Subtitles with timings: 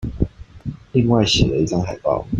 [0.93, 2.25] 另外寫了一張海報